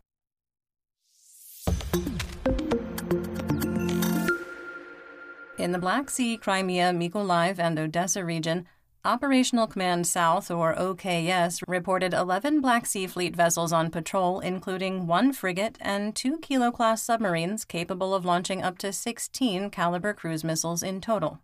In 5.58 5.72
the 5.72 5.78
Black 5.78 6.10
Sea, 6.10 6.36
Crimea, 6.36 6.92
Mykolaiv, 6.92 7.58
and 7.58 7.78
Odessa 7.78 8.24
region, 8.24 8.66
Operational 9.04 9.66
Command 9.66 10.06
South, 10.06 10.48
or 10.48 10.76
OKS, 10.76 11.60
reported 11.66 12.14
11 12.14 12.60
Black 12.60 12.86
Sea 12.86 13.08
Fleet 13.08 13.34
vessels 13.34 13.72
on 13.72 13.90
patrol, 13.90 14.38
including 14.38 15.08
one 15.08 15.32
frigate 15.32 15.76
and 15.80 16.14
two 16.14 16.38
Kilo 16.38 16.70
class 16.70 17.02
submarines 17.02 17.64
capable 17.64 18.14
of 18.14 18.24
launching 18.24 18.62
up 18.62 18.78
to 18.78 18.92
16 18.92 19.72
Kalibr 19.72 20.14
cruise 20.14 20.44
missiles 20.44 20.84
in 20.84 21.00
total. 21.00 21.40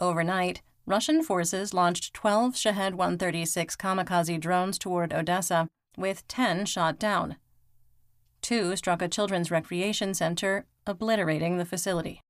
Overnight, 0.00 0.60
Russian 0.86 1.22
forces 1.22 1.72
launched 1.72 2.14
12 2.14 2.56
Shahed 2.56 2.96
136 2.96 3.76
kamikaze 3.76 4.40
drones 4.40 4.76
toward 4.76 5.12
Odessa, 5.12 5.68
with 5.96 6.26
10 6.26 6.66
shot 6.66 6.98
down. 6.98 7.36
Two 8.42 8.74
struck 8.74 9.00
a 9.02 9.06
children's 9.06 9.52
recreation 9.52 10.14
center, 10.14 10.66
obliterating 10.84 11.58
the 11.58 11.64
facility. 11.64 12.22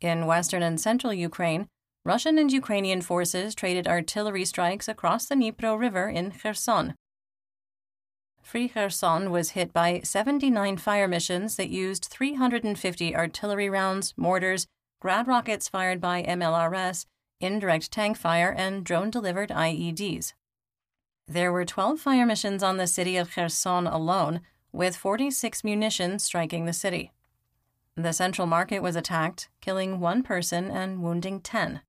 In 0.00 0.24
western 0.24 0.62
and 0.62 0.80
central 0.80 1.12
Ukraine, 1.12 1.66
Russian 2.08 2.38
and 2.38 2.50
Ukrainian 2.50 3.02
forces 3.02 3.54
traded 3.54 3.86
artillery 3.86 4.46
strikes 4.46 4.88
across 4.88 5.26
the 5.26 5.34
Dnipro 5.34 5.78
River 5.78 6.08
in 6.08 6.30
Kherson. 6.30 6.94
Free 8.40 8.66
Kherson 8.66 9.30
was 9.30 9.50
hit 9.50 9.74
by 9.74 10.00
79 10.02 10.78
fire 10.78 11.06
missions 11.06 11.56
that 11.56 11.68
used 11.68 12.06
350 12.06 13.14
artillery 13.14 13.68
rounds, 13.68 14.14
mortars, 14.16 14.66
grad 15.00 15.28
rockets 15.28 15.68
fired 15.68 16.00
by 16.00 16.22
MLRS, 16.22 17.04
indirect 17.40 17.92
tank 17.92 18.16
fire, 18.16 18.54
and 18.56 18.84
drone 18.84 19.10
delivered 19.10 19.50
IEDs. 19.50 20.32
There 21.26 21.52
were 21.52 21.66
12 21.66 22.00
fire 22.00 22.24
missions 22.24 22.62
on 22.62 22.78
the 22.78 22.86
city 22.86 23.18
of 23.18 23.30
Kherson 23.30 23.86
alone, 23.86 24.40
with 24.72 24.96
46 24.96 25.62
munitions 25.62 26.24
striking 26.24 26.64
the 26.64 26.72
city. 26.72 27.12
The 27.96 28.14
central 28.14 28.46
market 28.46 28.80
was 28.80 28.96
attacked, 28.96 29.50
killing 29.60 30.00
one 30.00 30.22
person 30.22 30.70
and 30.70 31.02
wounding 31.02 31.40
10. 31.42 31.82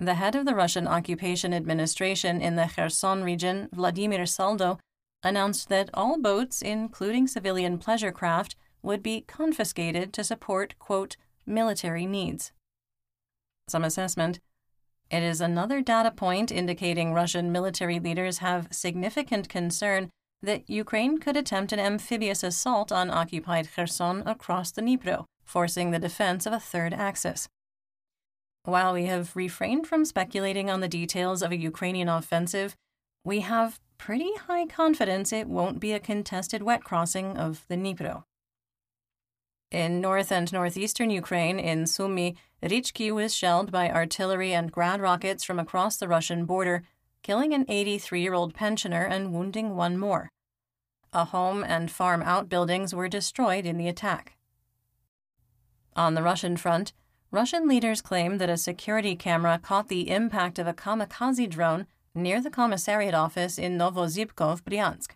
The 0.00 0.14
head 0.14 0.36
of 0.36 0.44
the 0.46 0.54
Russian 0.54 0.86
occupation 0.86 1.52
administration 1.52 2.40
in 2.40 2.54
the 2.54 2.70
Kherson 2.74 3.24
region, 3.24 3.68
Vladimir 3.72 4.26
Saldo, 4.26 4.78
announced 5.24 5.68
that 5.70 5.90
all 5.92 6.18
boats, 6.20 6.62
including 6.62 7.26
civilian 7.26 7.78
pleasure 7.78 8.12
craft, 8.12 8.54
would 8.80 9.02
be 9.02 9.22
confiscated 9.22 10.12
to 10.12 10.22
support, 10.22 10.78
quote, 10.78 11.16
military 11.44 12.06
needs. 12.06 12.52
Some 13.68 13.82
assessment. 13.82 14.38
It 15.10 15.24
is 15.24 15.40
another 15.40 15.80
data 15.80 16.12
point 16.12 16.52
indicating 16.52 17.12
Russian 17.12 17.50
military 17.50 17.98
leaders 17.98 18.38
have 18.38 18.68
significant 18.70 19.48
concern 19.48 20.10
that 20.42 20.70
Ukraine 20.70 21.18
could 21.18 21.36
attempt 21.36 21.72
an 21.72 21.80
amphibious 21.80 22.44
assault 22.44 22.92
on 22.92 23.10
occupied 23.10 23.68
Kherson 23.74 24.22
across 24.26 24.70
the 24.70 24.82
Dnipro, 24.82 25.24
forcing 25.44 25.90
the 25.90 25.98
defense 25.98 26.46
of 26.46 26.52
a 26.52 26.60
third 26.60 26.94
axis. 26.94 27.48
While 28.64 28.92
we 28.92 29.04
have 29.06 29.34
refrained 29.34 29.86
from 29.86 30.04
speculating 30.04 30.68
on 30.68 30.80
the 30.80 30.88
details 30.88 31.42
of 31.42 31.52
a 31.52 31.56
Ukrainian 31.56 32.08
offensive, 32.08 32.76
we 33.24 33.40
have 33.40 33.80
pretty 33.98 34.34
high 34.46 34.66
confidence 34.66 35.32
it 35.32 35.48
won't 35.48 35.80
be 35.80 35.92
a 35.92 36.00
contested 36.00 36.62
wet 36.62 36.84
crossing 36.84 37.36
of 37.36 37.64
the 37.68 37.76
Dnipro. 37.76 38.24
In 39.70 40.00
north 40.00 40.32
and 40.32 40.50
northeastern 40.50 41.10
Ukraine, 41.10 41.58
in 41.58 41.86
Sumy, 41.86 42.36
Rychki 42.62 43.12
was 43.12 43.34
shelled 43.34 43.70
by 43.70 43.90
artillery 43.90 44.54
and 44.54 44.72
grad 44.72 45.00
rockets 45.00 45.44
from 45.44 45.58
across 45.58 45.96
the 45.98 46.08
Russian 46.08 46.46
border, 46.46 46.82
killing 47.22 47.52
an 47.52 47.66
83 47.68 48.22
year 48.22 48.34
old 48.34 48.54
pensioner 48.54 49.04
and 49.04 49.32
wounding 49.32 49.76
one 49.76 49.98
more. 49.98 50.30
A 51.12 51.26
home 51.26 51.64
and 51.64 51.90
farm 51.90 52.22
outbuildings 52.22 52.94
were 52.94 53.08
destroyed 53.08 53.66
in 53.66 53.76
the 53.76 53.88
attack. 53.88 54.36
On 55.96 56.14
the 56.14 56.22
Russian 56.22 56.56
front, 56.56 56.92
Russian 57.30 57.68
leaders 57.68 58.00
claim 58.00 58.38
that 58.38 58.48
a 58.48 58.56
security 58.56 59.14
camera 59.14 59.60
caught 59.62 59.88
the 59.88 60.08
impact 60.08 60.58
of 60.58 60.66
a 60.66 60.72
kamikaze 60.72 61.48
drone 61.48 61.86
near 62.14 62.40
the 62.40 62.50
commissariat 62.50 63.12
office 63.12 63.58
in 63.58 63.76
Novozybkov, 63.76 64.62
Bryansk. 64.62 65.10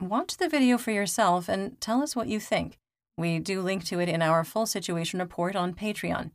Watch 0.00 0.38
the 0.38 0.48
video 0.48 0.78
for 0.78 0.92
yourself 0.92 1.46
and 1.46 1.78
tell 1.78 2.02
us 2.02 2.16
what 2.16 2.28
you 2.28 2.40
think. 2.40 2.78
We 3.18 3.38
do 3.38 3.60
link 3.60 3.84
to 3.86 4.00
it 4.00 4.08
in 4.08 4.22
our 4.22 4.44
full 4.44 4.64
situation 4.64 5.20
report 5.20 5.54
on 5.54 5.74
Patreon. 5.74 6.30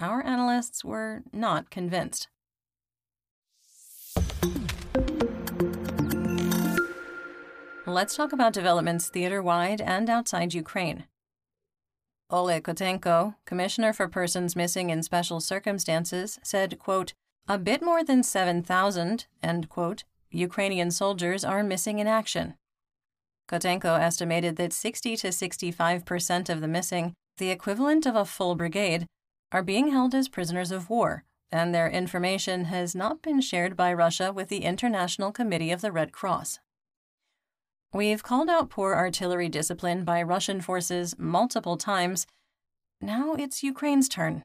Our 0.00 0.24
analysts 0.24 0.82
were 0.82 1.22
not 1.30 1.68
convinced. 1.68 2.28
Let's 7.84 8.16
talk 8.16 8.32
about 8.32 8.54
developments 8.54 9.10
theater 9.10 9.42
wide 9.42 9.82
and 9.82 10.08
outside 10.08 10.54
Ukraine. 10.54 11.04
Oleg 12.28 12.64
Kotenko, 12.64 13.36
Commissioner 13.44 13.92
for 13.92 14.08
Persons 14.08 14.56
Missing 14.56 14.90
in 14.90 15.04
Special 15.04 15.38
Circumstances, 15.38 16.40
said, 16.42 16.78
quote, 16.78 17.12
a 17.46 17.56
bit 17.56 17.80
more 17.80 18.02
than 18.02 18.24
7,000, 18.24 19.26
end 19.44 19.68
quote, 19.68 20.02
Ukrainian 20.32 20.90
soldiers 20.90 21.44
are 21.44 21.62
missing 21.62 22.00
in 22.00 22.08
action. 22.08 22.54
Kotenko 23.48 24.00
estimated 24.00 24.56
that 24.56 24.72
60 24.72 25.16
to 25.18 25.30
65 25.30 26.04
percent 26.04 26.48
of 26.48 26.60
the 26.60 26.66
missing, 26.66 27.14
the 27.38 27.50
equivalent 27.50 28.06
of 28.06 28.16
a 28.16 28.24
full 28.24 28.56
brigade, 28.56 29.06
are 29.52 29.62
being 29.62 29.92
held 29.92 30.12
as 30.12 30.28
prisoners 30.28 30.72
of 30.72 30.90
war, 30.90 31.22
and 31.52 31.72
their 31.72 31.88
information 31.88 32.64
has 32.64 32.96
not 32.96 33.22
been 33.22 33.40
shared 33.40 33.76
by 33.76 33.92
Russia 33.94 34.32
with 34.32 34.48
the 34.48 34.64
International 34.64 35.30
Committee 35.30 35.70
of 35.70 35.80
the 35.80 35.92
Red 35.92 36.10
Cross. 36.10 36.58
We've 37.92 38.22
called 38.22 38.50
out 38.50 38.70
poor 38.70 38.94
artillery 38.94 39.48
discipline 39.48 40.04
by 40.04 40.22
Russian 40.22 40.60
forces 40.60 41.14
multiple 41.18 41.76
times. 41.76 42.26
Now 43.00 43.34
it's 43.34 43.62
Ukraine's 43.62 44.08
turn. 44.08 44.42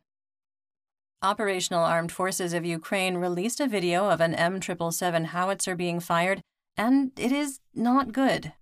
Operational 1.24 1.84
Armed 1.84 2.12
Forces 2.12 2.54
of 2.54 2.66
Ukraine 2.66 3.18
released 3.18 3.60
a 3.60 3.68
video 3.68 4.10
of 4.10 4.22
an 4.22 4.34
M777 4.34 5.26
howitzer 5.28 5.76
being 5.76 6.00
fired, 6.00 6.42
and 6.76 7.12
it 7.18 7.32
is 7.32 7.60
not 7.76 8.12
good. 8.12 8.54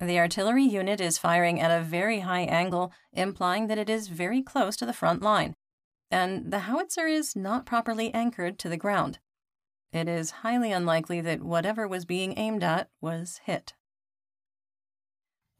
The 0.00 0.18
artillery 0.18 0.64
unit 0.64 1.00
is 1.00 1.18
firing 1.18 1.60
at 1.60 1.70
a 1.70 1.84
very 1.84 2.20
high 2.20 2.42
angle, 2.42 2.92
implying 3.12 3.66
that 3.66 3.78
it 3.78 3.90
is 3.90 4.08
very 4.08 4.42
close 4.42 4.76
to 4.76 4.86
the 4.86 4.92
front 4.92 5.22
line, 5.22 5.54
and 6.10 6.50
the 6.50 6.60
howitzer 6.60 7.06
is 7.06 7.36
not 7.36 7.66
properly 7.66 8.12
anchored 8.14 8.58
to 8.60 8.68
the 8.68 8.76
ground. 8.76 9.18
It 9.92 10.08
is 10.08 10.30
highly 10.30 10.72
unlikely 10.72 11.20
that 11.20 11.42
whatever 11.42 11.86
was 11.86 12.06
being 12.06 12.38
aimed 12.38 12.64
at 12.64 12.88
was 13.00 13.40
hit. 13.44 13.74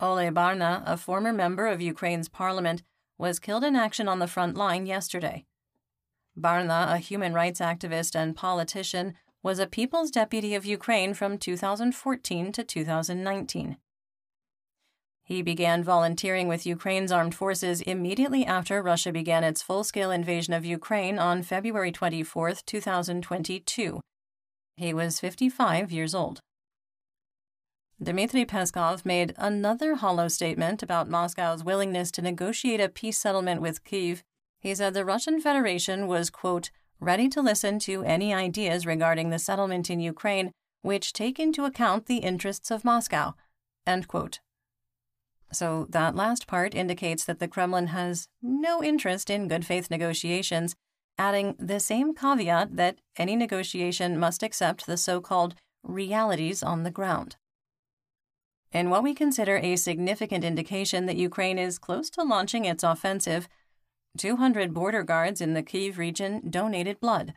Oleh 0.00 0.32
Barna, 0.32 0.82
a 0.86 0.96
former 0.96 1.32
member 1.32 1.66
of 1.66 1.82
Ukraine's 1.82 2.28
parliament, 2.28 2.82
was 3.18 3.38
killed 3.38 3.62
in 3.62 3.76
action 3.76 4.08
on 4.08 4.18
the 4.18 4.26
front 4.26 4.56
line 4.56 4.86
yesterday. 4.86 5.44
Barna, 6.36 6.92
a 6.92 6.98
human 6.98 7.34
rights 7.34 7.60
activist 7.60 8.14
and 8.14 8.34
politician, 8.34 9.14
was 9.42 9.58
a 9.58 9.66
People's 9.66 10.10
Deputy 10.10 10.54
of 10.54 10.64
Ukraine 10.64 11.12
from 11.12 11.36
2014 11.36 12.52
to 12.52 12.64
2019. 12.64 13.76
He 15.24 15.42
began 15.42 15.84
volunteering 15.84 16.48
with 16.48 16.66
Ukraine's 16.66 17.12
armed 17.12 17.34
forces 17.34 17.80
immediately 17.82 18.44
after 18.46 18.82
Russia 18.82 19.12
began 19.12 19.44
its 19.44 19.62
full 19.62 19.84
scale 19.84 20.10
invasion 20.10 20.54
of 20.54 20.64
Ukraine 20.64 21.18
on 21.18 21.42
February 21.42 21.92
24, 21.92 22.54
2022, 22.66 24.00
he 24.82 24.92
was 24.92 25.20
55 25.20 25.92
years 25.92 26.14
old. 26.14 26.40
Dmitry 28.02 28.44
Peskov 28.44 29.04
made 29.04 29.32
another 29.38 29.94
hollow 29.94 30.26
statement 30.26 30.82
about 30.82 31.08
Moscow's 31.08 31.62
willingness 31.62 32.10
to 32.12 32.22
negotiate 32.22 32.80
a 32.80 32.88
peace 32.88 33.18
settlement 33.18 33.62
with 33.62 33.84
Kiev. 33.84 34.24
He 34.60 34.74
said 34.74 34.92
the 34.92 35.04
Russian 35.04 35.40
Federation 35.40 36.08
was, 36.08 36.30
quote, 36.30 36.70
ready 36.98 37.28
to 37.28 37.40
listen 37.40 37.78
to 37.80 38.02
any 38.02 38.34
ideas 38.34 38.86
regarding 38.86 39.30
the 39.30 39.38
settlement 39.38 39.88
in 39.88 40.00
Ukraine 40.00 40.50
which 40.82 41.12
take 41.12 41.38
into 41.38 41.64
account 41.64 42.06
the 42.06 42.18
interests 42.18 42.70
of 42.70 42.84
Moscow, 42.84 43.34
end 43.86 44.08
quote. 44.08 44.40
So 45.52 45.86
that 45.90 46.16
last 46.16 46.48
part 46.48 46.74
indicates 46.74 47.24
that 47.24 47.38
the 47.38 47.46
Kremlin 47.46 47.88
has 47.88 48.26
no 48.42 48.82
interest 48.82 49.30
in 49.30 49.48
good 49.48 49.64
faith 49.64 49.90
negotiations 49.90 50.74
adding 51.22 51.54
the 51.56 51.78
same 51.78 52.12
caveat 52.12 52.74
that 52.76 52.98
any 53.16 53.36
negotiation 53.36 54.18
must 54.18 54.42
accept 54.42 54.86
the 54.86 54.96
so 54.96 55.20
called 55.20 55.54
realities 55.84 56.64
on 56.64 56.82
the 56.82 56.90
ground. 56.90 57.36
In 58.72 58.90
what 58.90 59.04
we 59.04 59.14
consider 59.14 59.56
a 59.56 59.76
significant 59.76 60.42
indication 60.42 61.06
that 61.06 61.24
Ukraine 61.30 61.60
is 61.60 61.78
close 61.78 62.10
to 62.10 62.24
launching 62.24 62.64
its 62.64 62.82
offensive, 62.82 63.46
200 64.18 64.74
border 64.74 65.04
guards 65.04 65.40
in 65.40 65.54
the 65.54 65.62
Kiev 65.62 65.96
region 65.96 66.50
donated 66.50 66.98
blood. 66.98 67.34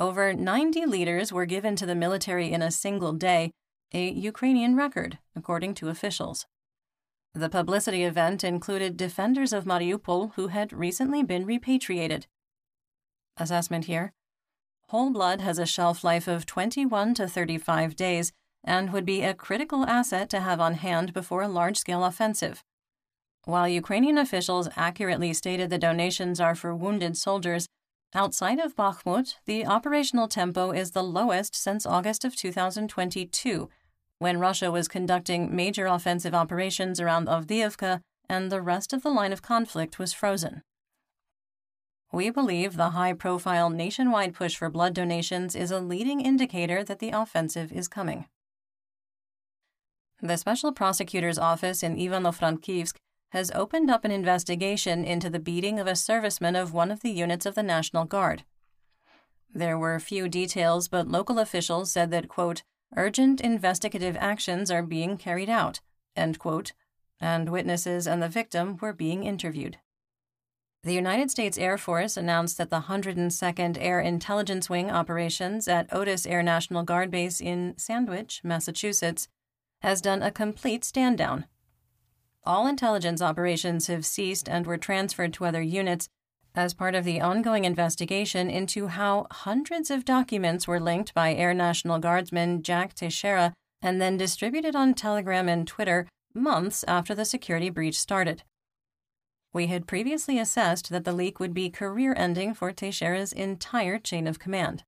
Over 0.00 0.32
90 0.32 0.84
liters 0.86 1.32
were 1.32 1.46
given 1.46 1.76
to 1.76 1.86
the 1.86 1.94
military 1.94 2.50
in 2.50 2.62
a 2.62 2.72
single 2.72 3.12
day, 3.12 3.52
a 3.94 4.10
Ukrainian 4.10 4.74
record, 4.74 5.18
according 5.36 5.74
to 5.74 5.88
officials. 5.88 6.46
The 7.32 7.48
publicity 7.48 8.02
event 8.02 8.42
included 8.42 8.96
defenders 8.96 9.52
of 9.52 9.66
Mariupol 9.66 10.32
who 10.34 10.48
had 10.48 10.72
recently 10.72 11.22
been 11.22 11.46
repatriated 11.46 12.26
assessment 13.36 13.86
here. 13.86 14.12
Whole 14.88 15.10
blood 15.10 15.40
has 15.40 15.58
a 15.58 15.66
shelf 15.66 16.04
life 16.04 16.28
of 16.28 16.44
21 16.46 17.14
to 17.14 17.26
35 17.26 17.96
days 17.96 18.32
and 18.64 18.92
would 18.92 19.06
be 19.06 19.22
a 19.22 19.34
critical 19.34 19.84
asset 19.86 20.28
to 20.30 20.40
have 20.40 20.60
on 20.60 20.74
hand 20.74 21.12
before 21.12 21.42
a 21.42 21.48
large 21.48 21.78
scale 21.78 22.04
offensive. 22.04 22.62
While 23.44 23.66
Ukrainian 23.66 24.18
officials 24.18 24.68
accurately 24.76 25.32
stated 25.32 25.70
the 25.70 25.78
donations 25.78 26.40
are 26.40 26.54
for 26.54 26.74
wounded 26.74 27.16
soldiers, 27.16 27.66
outside 28.14 28.60
of 28.60 28.76
Bakhmut, 28.76 29.36
the 29.46 29.66
operational 29.66 30.28
tempo 30.28 30.70
is 30.70 30.92
the 30.92 31.02
lowest 31.02 31.56
since 31.56 31.84
August 31.84 32.24
of 32.24 32.36
2022, 32.36 33.68
when 34.18 34.38
Russia 34.38 34.70
was 34.70 34.86
conducting 34.86 35.54
major 35.54 35.86
offensive 35.86 36.34
operations 36.34 37.00
around 37.00 37.26
Avdiivka 37.26 38.00
and 38.28 38.52
the 38.52 38.62
rest 38.62 38.92
of 38.92 39.02
the 39.02 39.10
line 39.10 39.32
of 39.32 39.42
conflict 39.42 39.98
was 39.98 40.12
frozen. 40.12 40.62
We 42.12 42.28
believe 42.28 42.76
the 42.76 42.90
high 42.90 43.14
profile 43.14 43.70
nationwide 43.70 44.34
push 44.34 44.54
for 44.54 44.68
blood 44.68 44.92
donations 44.92 45.56
is 45.56 45.70
a 45.70 45.80
leading 45.80 46.20
indicator 46.20 46.84
that 46.84 46.98
the 46.98 47.10
offensive 47.10 47.72
is 47.72 47.88
coming. 47.88 48.26
The 50.20 50.36
Special 50.36 50.72
Prosecutor's 50.72 51.38
Office 51.38 51.82
in 51.82 51.96
Ivano-Frankivsk 51.96 52.96
has 53.30 53.50
opened 53.52 53.90
up 53.90 54.04
an 54.04 54.10
investigation 54.10 55.04
into 55.04 55.30
the 55.30 55.40
beating 55.40 55.80
of 55.80 55.86
a 55.86 55.92
serviceman 55.92 56.60
of 56.60 56.74
one 56.74 56.90
of 56.90 57.00
the 57.00 57.10
units 57.10 57.46
of 57.46 57.54
the 57.54 57.62
National 57.62 58.04
Guard. 58.04 58.44
There 59.54 59.78
were 59.78 59.98
few 59.98 60.28
details, 60.28 60.88
but 60.88 61.08
local 61.08 61.38
officials 61.38 61.90
said 61.90 62.10
that, 62.10 62.28
quote, 62.28 62.62
urgent 62.94 63.40
investigative 63.40 64.18
actions 64.20 64.70
are 64.70 64.82
being 64.82 65.16
carried 65.16 65.48
out, 65.48 65.80
end 66.14 66.38
quote, 66.38 66.72
and 67.20 67.48
witnesses 67.48 68.06
and 68.06 68.22
the 68.22 68.28
victim 68.28 68.76
were 68.82 68.92
being 68.92 69.24
interviewed. 69.24 69.78
The 70.84 70.94
United 70.94 71.30
States 71.30 71.58
Air 71.58 71.78
Force 71.78 72.16
announced 72.16 72.58
that 72.58 72.70
the 72.70 72.80
102nd 72.80 73.78
Air 73.80 74.00
Intelligence 74.00 74.68
Wing 74.68 74.90
operations 74.90 75.68
at 75.68 75.86
Otis 75.92 76.26
Air 76.26 76.42
National 76.42 76.82
Guard 76.82 77.08
Base 77.08 77.40
in 77.40 77.74
Sandwich, 77.76 78.40
Massachusetts, 78.42 79.28
has 79.82 80.00
done 80.00 80.22
a 80.22 80.32
complete 80.32 80.84
stand 80.84 81.18
down. 81.18 81.46
All 82.44 82.66
intelligence 82.66 83.22
operations 83.22 83.86
have 83.86 84.04
ceased 84.04 84.48
and 84.48 84.66
were 84.66 84.76
transferred 84.76 85.32
to 85.34 85.44
other 85.44 85.62
units 85.62 86.08
as 86.52 86.74
part 86.74 86.96
of 86.96 87.04
the 87.04 87.20
ongoing 87.20 87.64
investigation 87.64 88.50
into 88.50 88.88
how 88.88 89.28
hundreds 89.30 89.88
of 89.88 90.04
documents 90.04 90.66
were 90.66 90.80
linked 90.80 91.14
by 91.14 91.32
Air 91.32 91.54
National 91.54 92.00
Guardsman 92.00 92.60
Jack 92.60 92.94
Teixeira 92.94 93.54
and 93.80 94.02
then 94.02 94.16
distributed 94.16 94.74
on 94.74 94.94
Telegram 94.94 95.48
and 95.48 95.64
Twitter 95.64 96.08
months 96.34 96.84
after 96.88 97.14
the 97.14 97.24
security 97.24 97.70
breach 97.70 97.98
started. 98.00 98.42
We 99.52 99.66
had 99.66 99.86
previously 99.86 100.38
assessed 100.38 100.88
that 100.90 101.04
the 101.04 101.12
leak 101.12 101.38
would 101.38 101.52
be 101.52 101.68
career 101.68 102.14
ending 102.16 102.54
for 102.54 102.72
Teixeira's 102.72 103.32
entire 103.32 103.98
chain 103.98 104.26
of 104.26 104.38
command. 104.38 104.84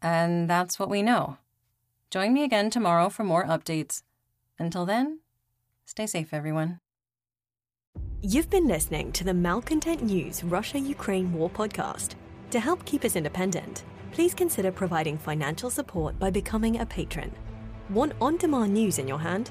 And 0.00 0.48
that's 0.48 0.78
what 0.78 0.88
we 0.88 1.02
know. 1.02 1.38
Join 2.10 2.32
me 2.32 2.44
again 2.44 2.70
tomorrow 2.70 3.08
for 3.08 3.24
more 3.24 3.44
updates. 3.44 4.02
Until 4.58 4.86
then, 4.86 5.20
stay 5.84 6.06
safe, 6.06 6.32
everyone. 6.32 6.80
You've 8.22 8.50
been 8.50 8.68
listening 8.68 9.12
to 9.12 9.24
the 9.24 9.34
Malcontent 9.34 10.02
News 10.02 10.44
Russia 10.44 10.78
Ukraine 10.78 11.32
War 11.32 11.50
podcast. 11.50 12.14
To 12.50 12.60
help 12.60 12.84
keep 12.84 13.04
us 13.04 13.16
independent, 13.16 13.84
please 14.12 14.34
consider 14.34 14.70
providing 14.70 15.16
financial 15.16 15.70
support 15.70 16.18
by 16.18 16.30
becoming 16.30 16.80
a 16.80 16.86
patron. 16.86 17.32
Want 17.88 18.12
on 18.20 18.36
demand 18.36 18.74
news 18.74 18.98
in 18.98 19.08
your 19.08 19.18
hand? 19.18 19.50